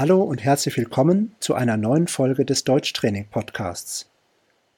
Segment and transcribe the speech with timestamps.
[0.00, 4.08] Hallo und herzlich willkommen zu einer neuen Folge des Deutschtraining Podcasts.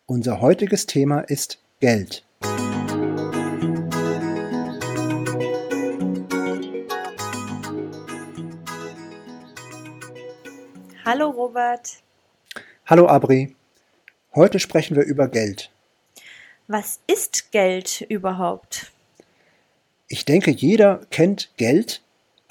[0.05, 2.25] Unser heutiges Thema ist Geld.
[11.05, 12.03] Hallo Robert.
[12.87, 13.55] Hallo Abri.
[14.35, 15.71] Heute sprechen wir über Geld.
[16.67, 18.91] Was ist Geld überhaupt?
[20.09, 22.03] Ich denke, jeder kennt Geld,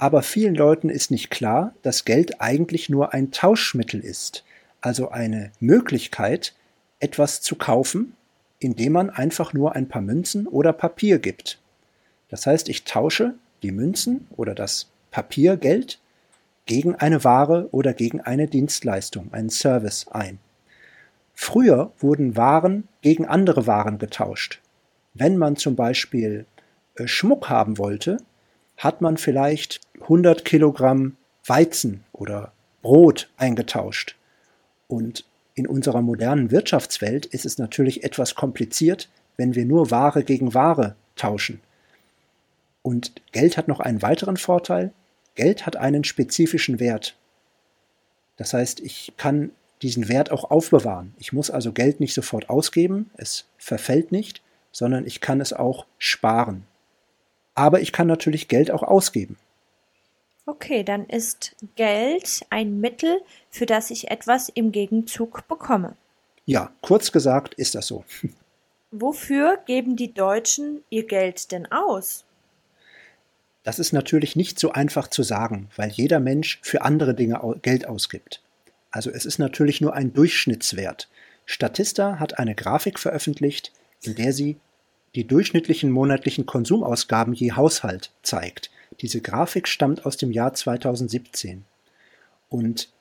[0.02, 4.42] aber vielen Leuten ist nicht klar, dass Geld eigentlich nur ein Tauschmittel ist,
[4.80, 6.56] also eine Möglichkeit,
[6.98, 8.16] etwas zu kaufen,
[8.58, 11.60] indem man einfach nur ein paar Münzen oder Papier gibt.
[12.30, 16.00] Das heißt, ich tausche die Münzen oder das Papiergeld
[16.66, 20.40] gegen eine Ware oder gegen eine Dienstleistung, einen Service ein.
[21.32, 24.60] Früher wurden Waren gegen andere Waren getauscht.
[25.14, 26.44] Wenn man zum Beispiel
[26.96, 28.16] äh, Schmuck haben wollte,
[28.82, 31.16] hat man vielleicht 100 Kilogramm
[31.46, 32.52] Weizen oder
[32.82, 34.16] Brot eingetauscht.
[34.88, 35.24] Und
[35.54, 40.96] in unserer modernen Wirtschaftswelt ist es natürlich etwas kompliziert, wenn wir nur Ware gegen Ware
[41.16, 41.60] tauschen.
[42.82, 44.92] Und Geld hat noch einen weiteren Vorteil.
[45.34, 47.16] Geld hat einen spezifischen Wert.
[48.36, 49.50] Das heißt, ich kann
[49.82, 51.14] diesen Wert auch aufbewahren.
[51.18, 55.86] Ich muss also Geld nicht sofort ausgeben, es verfällt nicht, sondern ich kann es auch
[55.98, 56.64] sparen.
[57.54, 59.36] Aber ich kann natürlich Geld auch ausgeben.
[60.44, 65.96] Okay, dann ist Geld ein Mittel, für das ich etwas im Gegenzug bekomme.
[66.44, 68.04] Ja, kurz gesagt ist das so.
[68.90, 72.24] Wofür geben die Deutschen ihr Geld denn aus?
[73.62, 77.86] Das ist natürlich nicht so einfach zu sagen, weil jeder Mensch für andere Dinge Geld
[77.86, 78.42] ausgibt.
[78.90, 81.08] Also es ist natürlich nur ein Durchschnittswert.
[81.46, 84.58] Statista hat eine Grafik veröffentlicht, in der sie
[85.14, 88.71] die durchschnittlichen monatlichen Konsumausgaben je Haushalt zeigt.
[89.00, 91.64] Diese Grafik stammt aus dem Jahr 2017.
[92.48, 92.92] Und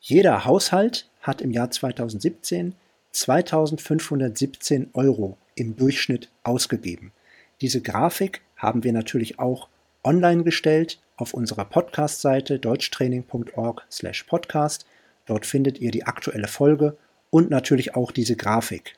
[0.00, 2.74] jeder Haushalt hat im Jahr 2017
[3.12, 7.12] 2517 Euro im Durchschnitt ausgegeben.
[7.60, 9.68] Diese Grafik haben wir natürlich auch
[10.02, 14.86] online gestellt auf unserer Podcast-Seite deutschtraining.org/podcast.
[15.26, 16.96] Dort findet ihr die aktuelle Folge
[17.30, 18.96] und natürlich auch diese Grafik.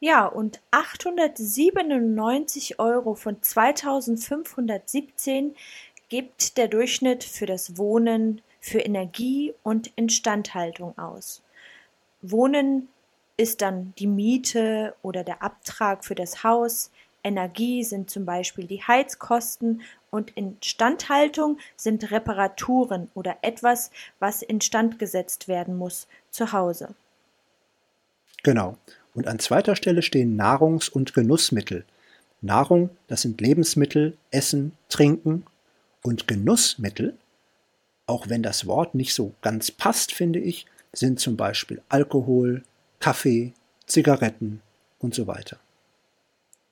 [0.00, 5.54] Ja, und 897 Euro von 2517
[6.08, 11.42] gibt der Durchschnitt für das Wohnen, für Energie und Instandhaltung aus.
[12.22, 12.88] Wohnen
[13.36, 16.90] ist dann die Miete oder der Abtrag für das Haus,
[17.22, 25.48] Energie sind zum Beispiel die Heizkosten und Instandhaltung sind Reparaturen oder etwas, was instand gesetzt
[25.48, 26.94] werden muss zu Hause.
[28.42, 28.76] Genau.
[29.14, 31.84] Und an zweiter Stelle stehen Nahrungs- und Genussmittel.
[32.40, 35.44] Nahrung, das sind Lebensmittel, Essen, Trinken.
[36.02, 37.16] Und Genussmittel,
[38.06, 42.62] auch wenn das Wort nicht so ganz passt, finde ich, sind zum Beispiel Alkohol,
[42.98, 43.52] Kaffee,
[43.86, 44.62] Zigaretten
[44.98, 45.58] und so weiter.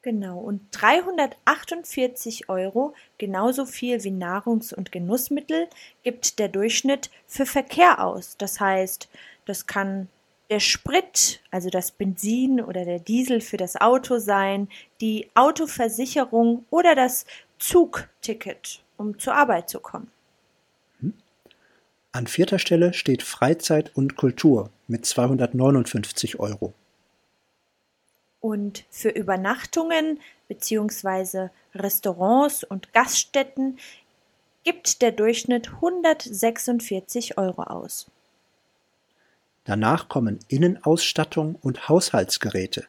[0.02, 5.68] Genau, und 348 Euro, genauso viel wie Nahrungs- und Genussmittel,
[6.04, 8.36] gibt der Durchschnitt für Verkehr aus.
[8.38, 9.08] Das heißt,
[9.44, 10.08] das kann
[10.50, 14.68] der Sprit, also das Benzin oder der Diesel für das Auto sein,
[15.00, 17.26] die Autoversicherung oder das
[17.58, 20.10] Zugticket, um zur Arbeit zu kommen.
[21.00, 21.12] Hm.
[22.12, 26.72] An vierter Stelle steht Freizeit und Kultur mit 259 Euro.
[28.40, 31.48] Und für Übernachtungen bzw.
[31.74, 33.78] Restaurants und Gaststätten
[34.64, 38.06] gibt der Durchschnitt 146 Euro aus.
[39.68, 42.86] Danach kommen Innenausstattung und Haushaltsgeräte.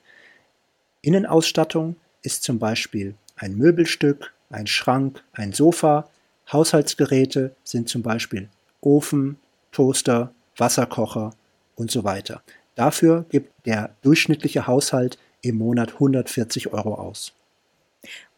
[1.01, 6.09] Innenausstattung ist zum Beispiel ein Möbelstück, ein Schrank, ein Sofa.
[6.49, 8.47] Haushaltsgeräte sind zum Beispiel
[8.79, 9.35] Ofen,
[9.73, 11.31] Toaster, Wasserkocher
[11.75, 12.43] und so weiter.
[12.75, 17.33] Dafür gibt der durchschnittliche Haushalt im Monat 140 Euro aus.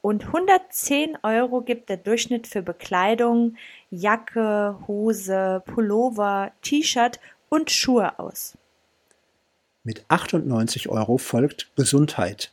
[0.02, 3.56] Und 110 Euro gibt der Durchschnitt für Bekleidung,
[3.92, 7.20] Jacke, Hose, Pullover, T-Shirt
[7.52, 8.58] und Schuhe aus.
[9.84, 12.52] Mit 98 Euro folgt Gesundheit.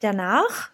[0.00, 0.70] Danach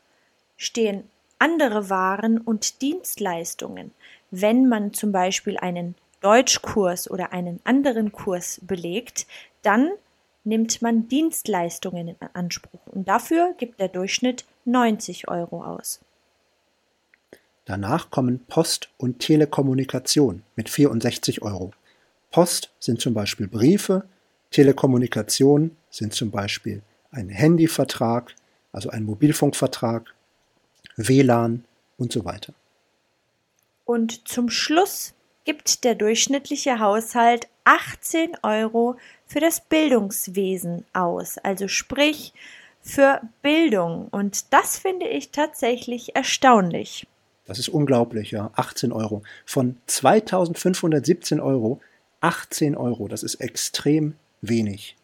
[0.57, 1.05] stehen
[1.39, 3.93] andere Waren und Dienstleistungen.
[4.31, 9.27] Wenn man zum Beispiel einen Deutschkurs oder einen anderen Kurs belegt,
[9.63, 9.91] dann
[10.45, 16.01] nimmt man Dienstleistungen in Anspruch und dafür gibt der Durchschnitt 90 Euro aus.
[17.67, 21.73] Danach kommen Post und Telekommunikation mit 64 Euro.
[22.33, 24.05] Post sind zum Beispiel Briefe,
[24.51, 28.35] Telekommunikation sind zum Beispiel ein Handyvertrag,
[28.73, 30.15] also ein Mobilfunkvertrag,
[30.97, 31.65] WLAN
[31.99, 32.55] und so weiter.
[33.85, 35.15] Und zum Schluss
[35.45, 38.97] gibt der durchschnittliche Haushalt 18 Euro
[39.27, 42.33] für das Bildungswesen aus, also sprich
[42.81, 44.09] für Bildung.
[44.09, 47.07] Und das finde ich tatsächlich erstaunlich.
[47.45, 48.51] Das ist unglaublich, ja.
[48.55, 49.23] 18 Euro.
[49.45, 51.81] Von 2517 Euro
[52.23, 53.09] 18 Euro.
[53.09, 54.97] Das ist extrem wenig.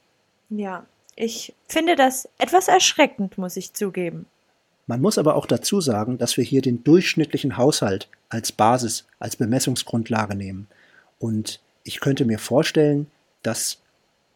[0.49, 4.27] Ja, ich finde das etwas erschreckend, muss ich zugeben.
[4.87, 9.37] Man muss aber auch dazu sagen, dass wir hier den durchschnittlichen Haushalt als Basis, als
[9.37, 10.67] Bemessungsgrundlage nehmen.
[11.19, 13.07] Und ich könnte mir vorstellen,
[13.43, 13.79] dass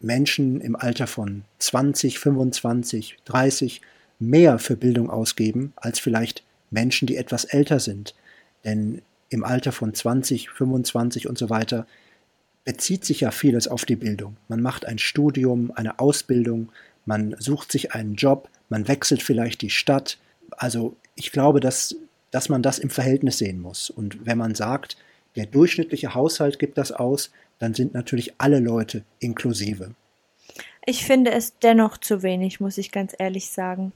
[0.00, 3.80] Menschen im Alter von 20, 25, 30
[4.18, 8.14] mehr für Bildung ausgeben als vielleicht Menschen, die etwas älter sind.
[8.64, 11.86] Denn im Alter von 20, 25 und so weiter
[12.64, 14.36] bezieht sich ja vieles auf die Bildung.
[14.48, 16.70] Man macht ein Studium, eine Ausbildung,
[17.04, 20.18] man sucht sich einen Job, man wechselt vielleicht die Stadt.
[20.52, 21.96] Also ich glaube, dass,
[22.30, 23.90] dass man das im Verhältnis sehen muss.
[23.90, 24.96] Und wenn man sagt,
[25.36, 29.94] der durchschnittliche Haushalt gibt das aus, dann sind natürlich alle Leute inklusive.
[30.84, 33.92] Ich finde es dennoch zu wenig, muss ich ganz ehrlich sagen.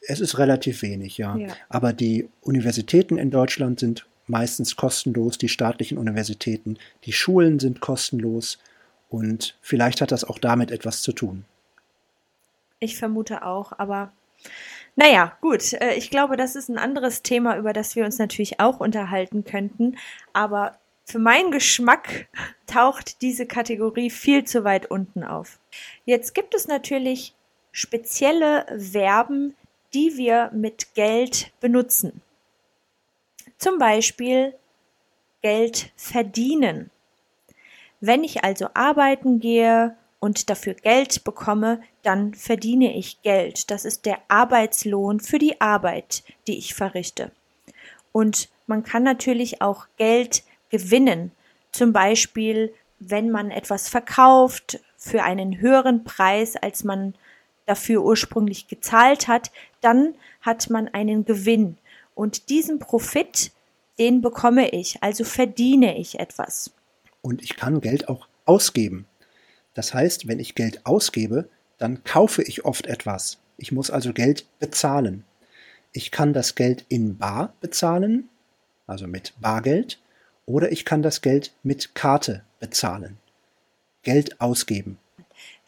[0.00, 1.36] Es ist relativ wenig, ja.
[1.36, 1.48] ja.
[1.68, 8.58] Aber die Universitäten in Deutschland sind meistens kostenlos, die staatlichen Universitäten, die Schulen sind kostenlos
[9.08, 11.44] und vielleicht hat das auch damit etwas zu tun.
[12.80, 14.12] Ich vermute auch, aber
[14.98, 15.74] naja, gut.
[15.74, 19.44] Äh, ich glaube, das ist ein anderes Thema, über das wir uns natürlich auch unterhalten
[19.44, 19.96] könnten.
[20.32, 22.26] Aber für meinen Geschmack
[22.66, 25.60] taucht diese Kategorie viel zu weit unten auf.
[26.04, 27.34] Jetzt gibt es natürlich
[27.70, 29.54] spezielle Verben,
[29.94, 32.20] die wir mit Geld benutzen.
[33.58, 34.54] Zum Beispiel
[35.42, 36.90] Geld verdienen.
[38.00, 43.70] Wenn ich also arbeiten gehe und dafür Geld bekomme, dann verdiene ich Geld.
[43.70, 47.32] Das ist der Arbeitslohn für die Arbeit, die ich verrichte.
[48.12, 51.32] Und man kann natürlich auch Geld gewinnen.
[51.72, 57.14] Zum Beispiel, wenn man etwas verkauft für einen höheren Preis, als man
[57.66, 59.50] dafür ursprünglich gezahlt hat,
[59.80, 61.76] dann hat man einen Gewinn.
[62.18, 63.52] Und diesen Profit,
[64.00, 66.72] den bekomme ich, also verdiene ich etwas.
[67.22, 69.06] Und ich kann Geld auch ausgeben.
[69.74, 71.48] Das heißt, wenn ich Geld ausgebe,
[71.78, 73.38] dann kaufe ich oft etwas.
[73.56, 75.22] Ich muss also Geld bezahlen.
[75.92, 78.28] Ich kann das Geld in Bar bezahlen,
[78.88, 80.00] also mit Bargeld,
[80.44, 83.16] oder ich kann das Geld mit Karte bezahlen.
[84.02, 84.98] Geld ausgeben.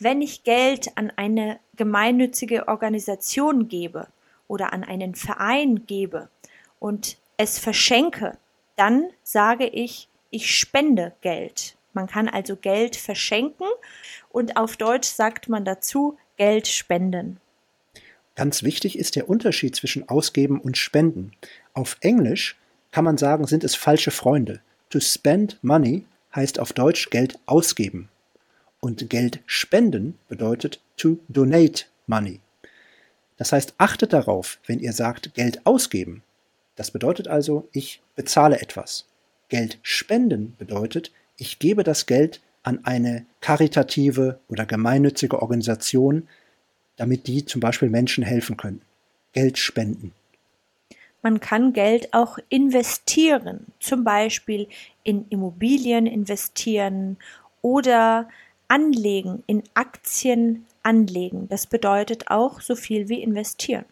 [0.01, 4.09] Wenn ich Geld an eine gemeinnützige Organisation gebe
[4.51, 6.29] oder an einen Verein gebe,
[6.81, 8.37] und es verschenke,
[8.77, 11.77] dann sage ich, ich spende Geld.
[11.93, 13.67] Man kann also Geld verschenken
[14.31, 17.39] und auf Deutsch sagt man dazu Geld spenden.
[18.35, 21.33] Ganz wichtig ist der Unterschied zwischen ausgeben und spenden.
[21.75, 22.57] Auf Englisch
[22.91, 24.61] kann man sagen, sind es falsche Freunde.
[24.89, 28.09] To spend money heißt auf Deutsch Geld ausgeben.
[28.81, 32.41] Und Geld spenden bedeutet to donate money.
[33.41, 36.23] Das heißt, achtet darauf, wenn ihr sagt Geld ausgeben,
[36.77, 39.07] das bedeutet also, ich bezahle etwas.
[39.49, 46.29] Geld spenden bedeutet, ich gebe das Geld an eine karitative oder gemeinnützige Organisation,
[46.97, 48.83] damit die zum Beispiel Menschen helfen können.
[49.33, 50.13] Geld spenden.
[51.23, 54.69] Man kann Geld auch investieren, zum Beispiel
[55.03, 57.17] in Immobilien investieren
[57.63, 58.29] oder
[58.69, 61.49] anlegen, in Aktien anlegen.
[61.49, 63.85] Das bedeutet auch so viel wie investieren.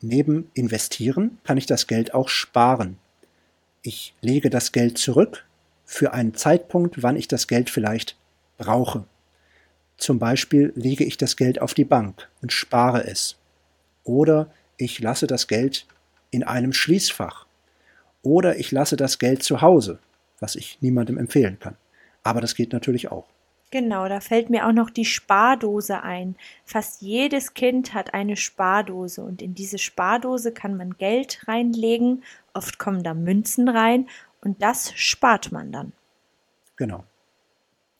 [0.00, 2.98] Neben investieren kann ich das Geld auch sparen.
[3.82, 5.44] Ich lege das Geld zurück
[5.84, 8.16] für einen Zeitpunkt, wann ich das Geld vielleicht
[8.58, 9.04] brauche.
[9.96, 13.36] Zum Beispiel lege ich das Geld auf die Bank und spare es.
[14.04, 15.86] Oder ich lasse das Geld
[16.30, 17.46] in einem Schließfach.
[18.22, 19.98] Oder ich lasse das Geld zu Hause,
[20.38, 21.76] was ich niemandem empfehlen kann.
[22.22, 23.26] Aber das geht natürlich auch.
[23.70, 26.36] Genau, da fällt mir auch noch die Spardose ein.
[26.64, 32.24] Fast jedes Kind hat eine Spardose und in diese Spardose kann man Geld reinlegen.
[32.54, 34.08] Oft kommen da Münzen rein
[34.42, 35.92] und das spart man dann.
[36.76, 37.04] Genau.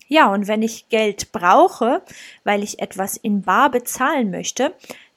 [0.07, 2.03] Ja, und wenn ich Geld brauche,
[2.45, 4.75] weil ich etwas in Bar bezahlen möchte,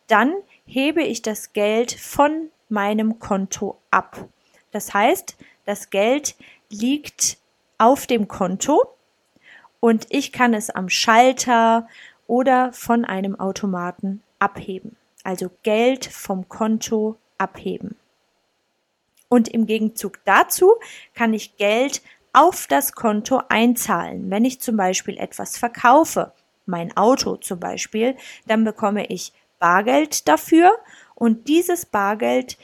[0.07, 0.33] dann
[0.65, 4.27] hebe ich das Geld von meinem Konto ab.
[4.71, 6.35] Das heißt, das Geld
[6.69, 7.37] liegt
[7.77, 8.81] auf dem Konto
[9.81, 11.89] und ich kann es am Schalter
[12.27, 14.95] oder von einem Automaten abheben.
[15.23, 17.97] Also Geld vom Konto abheben.
[19.27, 20.75] Und im Gegenzug dazu
[21.13, 24.29] kann ich Geld auf das Konto einzahlen.
[24.29, 26.31] Wenn ich zum Beispiel etwas verkaufe,
[26.65, 30.77] mein Auto zum Beispiel, dann bekomme ich Bargeld dafür
[31.15, 32.57] und dieses Bargeld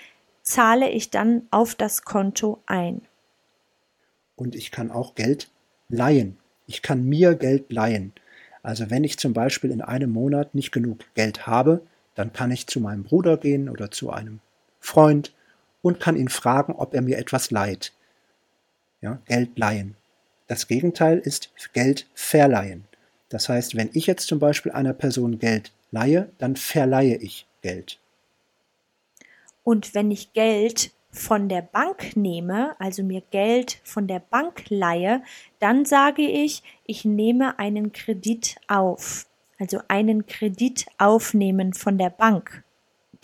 [0.43, 3.01] zahle ich dann auf das Konto ein.
[4.35, 5.49] Und ich kann auch Geld
[5.89, 6.37] leihen.
[6.67, 8.13] Ich kann mir Geld leihen.
[8.61, 11.81] Also wenn ich zum Beispiel in einem Monat nicht genug Geld habe,
[12.15, 14.39] dann kann ich zu meinem Bruder gehen oder zu einem
[14.79, 15.33] Freund
[15.81, 17.93] und kann ihn fragen, ob er mir etwas leiht.
[19.01, 19.95] Ja, Geld leihen.
[20.47, 22.85] Das Gegenteil ist Geld verleihen.
[23.29, 27.99] Das heißt, wenn ich jetzt zum Beispiel einer Person Geld leihe, dann verleihe ich Geld.
[29.63, 35.23] Und wenn ich Geld von der Bank nehme, also mir Geld von der Bank leihe,
[35.59, 39.25] dann sage ich, ich nehme einen Kredit auf,
[39.59, 42.63] also einen Kredit aufnehmen von der Bank.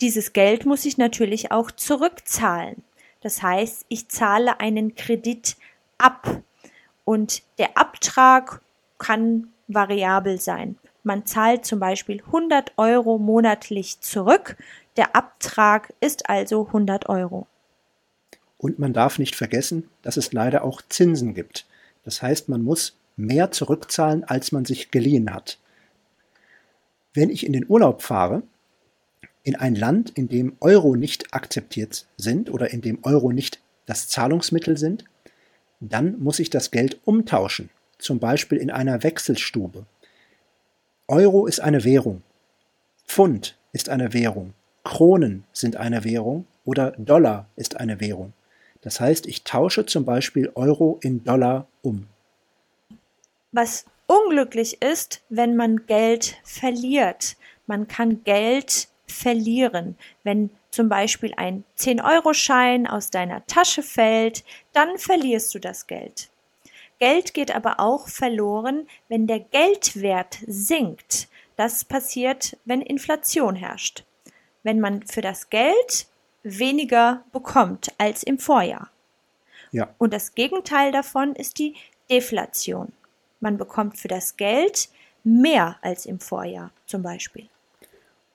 [0.00, 2.82] Dieses Geld muss ich natürlich auch zurückzahlen.
[3.20, 5.56] Das heißt, ich zahle einen Kredit
[5.98, 6.42] ab
[7.04, 8.60] und der Abtrag
[8.98, 10.76] kann variabel sein.
[11.04, 14.56] Man zahlt zum Beispiel 100 Euro monatlich zurück,
[14.96, 17.46] der Abtrag ist also 100 Euro.
[18.64, 21.66] Und man darf nicht vergessen, dass es leider auch Zinsen gibt.
[22.02, 25.58] Das heißt, man muss mehr zurückzahlen, als man sich geliehen hat.
[27.12, 28.42] Wenn ich in den Urlaub fahre,
[29.42, 34.08] in ein Land, in dem Euro nicht akzeptiert sind oder in dem Euro nicht das
[34.08, 35.04] Zahlungsmittel sind,
[35.80, 37.68] dann muss ich das Geld umtauschen,
[37.98, 39.84] zum Beispiel in einer Wechselstube.
[41.06, 42.22] Euro ist eine Währung,
[43.06, 44.54] Pfund ist eine Währung,
[44.84, 48.32] Kronen sind eine Währung oder Dollar ist eine Währung.
[48.84, 52.06] Das heißt, ich tausche zum Beispiel Euro in Dollar um.
[53.50, 57.36] Was unglücklich ist, wenn man Geld verliert.
[57.66, 59.96] Man kann Geld verlieren.
[60.22, 66.28] Wenn zum Beispiel ein 10-Euro-Schein aus deiner Tasche fällt, dann verlierst du das Geld.
[66.98, 71.28] Geld geht aber auch verloren, wenn der Geldwert sinkt.
[71.56, 74.04] Das passiert, wenn Inflation herrscht.
[74.62, 76.06] Wenn man für das Geld
[76.44, 78.90] weniger bekommt als im Vorjahr.
[79.72, 79.92] Ja.
[79.98, 81.74] Und das Gegenteil davon ist die
[82.08, 82.92] Deflation.
[83.40, 84.88] Man bekommt für das Geld
[85.24, 87.48] mehr als im Vorjahr zum Beispiel.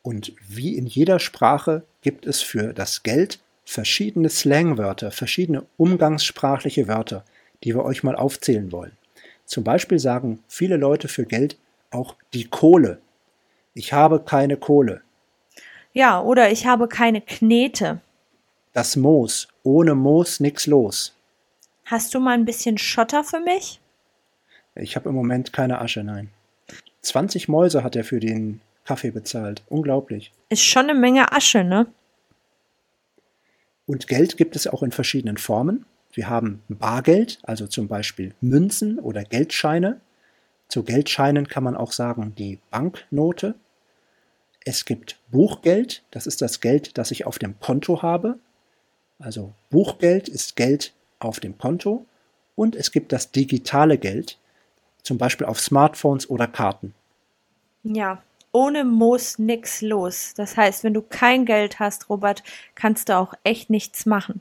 [0.01, 7.23] Und wie in jeder Sprache gibt es für das Geld verschiedene Slangwörter, verschiedene umgangssprachliche Wörter,
[7.63, 8.97] die wir euch mal aufzählen wollen.
[9.45, 11.57] Zum Beispiel sagen viele Leute für Geld
[11.91, 12.99] auch die Kohle.
[13.73, 15.01] Ich habe keine Kohle.
[15.93, 18.01] Ja, oder ich habe keine Knete.
[18.73, 19.47] Das Moos.
[19.63, 21.15] Ohne Moos nix los.
[21.85, 23.79] Hast du mal ein bisschen Schotter für mich?
[24.75, 26.29] Ich habe im Moment keine Asche, nein.
[27.01, 29.63] 20 Mäuse hat er für den Kaffee bezahlt.
[29.69, 30.31] Unglaublich.
[30.49, 31.87] Ist schon eine Menge Asche, ne?
[33.85, 35.85] Und Geld gibt es auch in verschiedenen Formen.
[36.13, 39.99] Wir haben Bargeld, also zum Beispiel Münzen oder Geldscheine.
[40.67, 43.55] Zu Geldscheinen kann man auch sagen die Banknote.
[44.69, 48.37] Es gibt Buchgeld, das ist das Geld, das ich auf dem Konto habe.
[49.17, 52.05] Also Buchgeld ist Geld auf dem Konto.
[52.53, 54.37] Und es gibt das digitale Geld,
[55.01, 56.93] zum Beispiel auf Smartphones oder Karten.
[57.81, 58.21] Ja,
[58.51, 60.35] ohne muss nix los.
[60.35, 62.43] Das heißt, wenn du kein Geld hast, Robert,
[62.75, 64.39] kannst du auch echt nichts machen.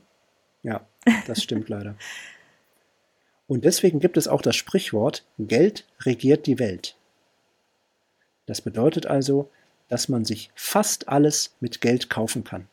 [0.61, 0.81] Ja,
[1.25, 1.95] das stimmt leider.
[3.47, 6.97] Und deswegen gibt es auch das Sprichwort, Geld regiert die Welt.
[8.45, 9.49] Das bedeutet also,
[9.89, 12.67] dass man sich fast alles mit Geld kaufen kann.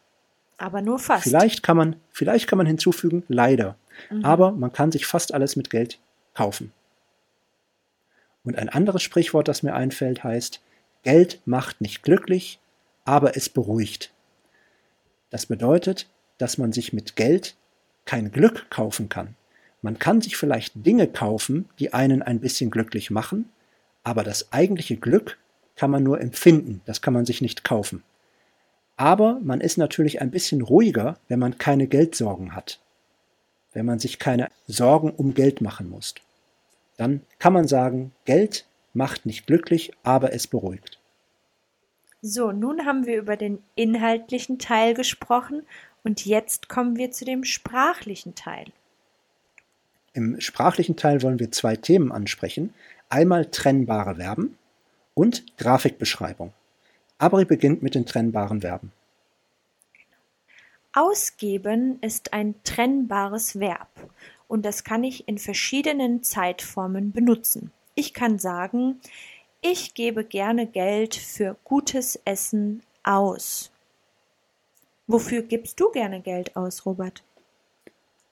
[0.58, 1.24] Aber nur fast.
[1.24, 3.76] Vielleicht kann man, vielleicht kann man hinzufügen, leider.
[4.10, 4.24] Mhm.
[4.24, 5.98] Aber man kann sich fast alles mit Geld
[6.34, 6.72] kaufen.
[8.44, 10.60] Und ein anderes Sprichwort, das mir einfällt, heißt,
[11.02, 12.60] Geld macht nicht glücklich,
[13.04, 14.12] aber es beruhigt.
[15.30, 16.08] Das bedeutet,
[16.38, 17.56] dass man sich mit Geld
[18.04, 19.34] kein Glück kaufen kann.
[19.82, 23.50] Man kann sich vielleicht Dinge kaufen, die einen ein bisschen glücklich machen,
[24.04, 25.38] aber das eigentliche Glück
[25.76, 28.02] kann man nur empfinden, das kann man sich nicht kaufen.
[28.96, 32.80] Aber man ist natürlich ein bisschen ruhiger, wenn man keine Geldsorgen hat,
[33.74, 36.14] wenn man sich keine Sorgen um Geld machen muss.
[36.96, 38.64] Dann kann man sagen, Geld
[38.94, 40.98] macht nicht glücklich, aber es beruhigt.
[42.22, 45.62] So, nun haben wir über den inhaltlichen Teil gesprochen
[46.02, 48.66] und jetzt kommen wir zu dem sprachlichen Teil.
[50.14, 52.72] Im sprachlichen Teil wollen wir zwei Themen ansprechen.
[53.10, 54.56] Einmal trennbare Verben
[55.16, 56.52] und Grafikbeschreibung.
[57.18, 58.92] Abri beginnt mit den trennbaren Verben.
[60.92, 63.88] Ausgeben ist ein trennbares Verb
[64.46, 67.72] und das kann ich in verschiedenen Zeitformen benutzen.
[67.94, 69.00] Ich kann sagen,
[69.62, 73.70] ich gebe gerne Geld für gutes Essen aus.
[75.06, 77.22] Wofür gibst du gerne Geld aus, Robert?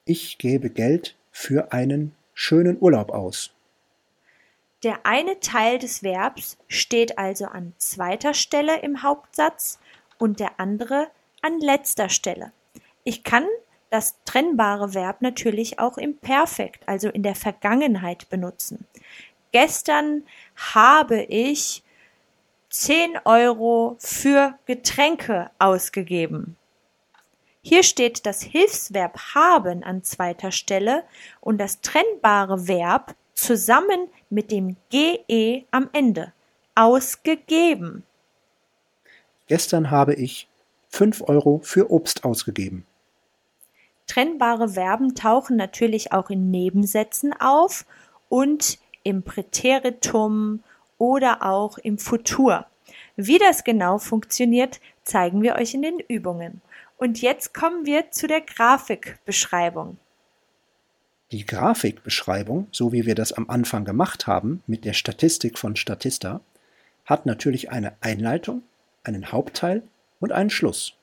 [0.05, 3.54] Ich gebe Geld für einen schönen Urlaub aus.
[4.85, 9.79] Der eine Teil des Verbs steht also an zweiter Stelle im Hauptsatz
[10.19, 11.07] und der andere
[11.41, 12.51] an letzter Stelle.
[13.03, 13.47] Ich kann
[13.89, 18.85] das trennbare Verb natürlich auch im Perfekt, also in der Vergangenheit benutzen.
[19.51, 20.21] Gestern
[20.55, 21.81] habe ich
[22.69, 26.57] 10 Euro für Getränke ausgegeben.
[27.63, 31.03] Hier steht das Hilfsverb haben an zweiter Stelle
[31.41, 36.33] und das trennbare Verb zusammen mit dem GE am Ende.
[36.73, 38.03] Ausgegeben.
[39.47, 40.47] Gestern habe ich
[40.89, 42.85] 5 Euro für Obst ausgegeben.
[44.07, 47.85] Trennbare Verben tauchen natürlich auch in Nebensätzen auf
[48.29, 50.63] und im Präteritum
[50.97, 52.65] oder auch im Futur.
[53.15, 56.61] Wie das genau funktioniert, zeigen wir euch in den Übungen.
[56.97, 59.97] Und jetzt kommen wir zu der Grafikbeschreibung.
[61.31, 66.41] Die Grafikbeschreibung, so wie wir das am Anfang gemacht haben mit der Statistik von Statista,
[67.05, 68.61] hat natürlich eine Einleitung,
[69.03, 69.83] einen Hauptteil
[70.19, 70.93] und einen Schluss.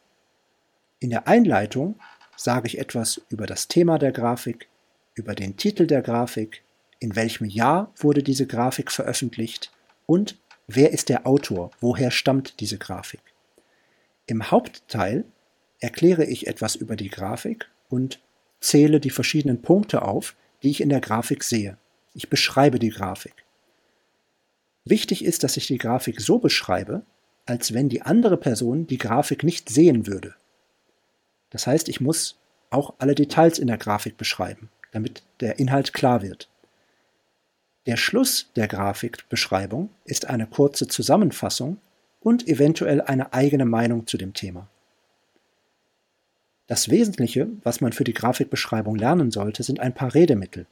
[1.00, 1.97] In der Einleitung
[2.37, 4.69] sage ich etwas über das Thema der Grafik,
[5.14, 6.62] über den Titel der Grafik,
[7.00, 9.73] in welchem Jahr wurde diese Grafik veröffentlicht
[10.07, 10.38] und
[10.69, 13.21] wer ist der Autor, woher stammt diese Grafik.
[14.26, 15.25] Im Hauptteil
[15.81, 18.21] erkläre ich etwas über die Grafik und
[18.62, 21.76] zähle die verschiedenen Punkte auf, die ich in der Grafik sehe.
[22.14, 23.45] Ich beschreibe die Grafik.
[24.85, 27.02] Wichtig ist, dass ich die Grafik so beschreibe,
[27.45, 30.35] als wenn die andere Person die Grafik nicht sehen würde.
[31.50, 32.38] Das heißt, ich muss
[32.71, 36.49] auch alle Details in der Grafik beschreiben, damit der Inhalt klar wird.
[37.87, 41.78] Der Schluss der Grafikbeschreibung ist eine kurze Zusammenfassung
[42.21, 44.69] und eventuell eine eigene Meinung zu dem Thema.
[46.73, 50.67] Das Wesentliche, was man für die Grafikbeschreibung lernen sollte, sind ein paar Redemittel.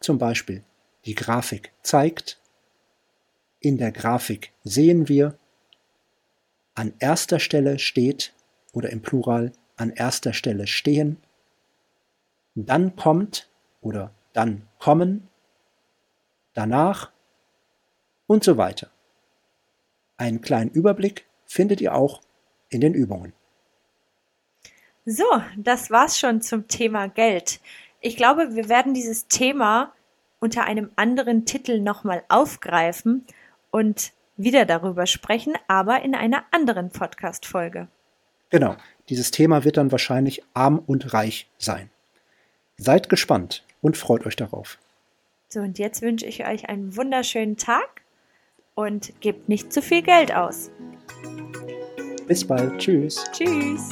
[0.00, 0.64] Zum Beispiel
[1.04, 2.40] die Grafik zeigt,
[3.60, 5.38] in der Grafik sehen wir,
[6.74, 8.34] an erster Stelle steht
[8.72, 11.18] oder im Plural an erster Stelle stehen,
[12.56, 13.48] dann kommt
[13.80, 15.28] oder dann kommen,
[16.54, 17.12] danach
[18.26, 18.90] und so weiter.
[20.16, 22.22] Einen kleinen Überblick findet ihr auch
[22.70, 23.34] in den Übungen.
[25.06, 25.24] So,
[25.56, 27.60] das war's schon zum Thema Geld.
[28.00, 29.92] Ich glaube, wir werden dieses Thema
[30.40, 33.24] unter einem anderen Titel nochmal aufgreifen
[33.70, 37.88] und wieder darüber sprechen, aber in einer anderen Podcast-Folge.
[38.50, 38.76] Genau,
[39.08, 41.90] dieses Thema wird dann wahrscheinlich arm und reich sein.
[42.76, 44.78] Seid gespannt und freut euch darauf.
[45.48, 48.02] So, und jetzt wünsche ich euch einen wunderschönen Tag
[48.74, 50.70] und gebt nicht zu viel Geld aus.
[52.26, 52.78] Bis bald.
[52.78, 53.22] Tschüss.
[53.32, 53.90] Tschüss.